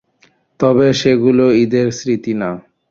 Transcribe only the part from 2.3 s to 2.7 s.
না।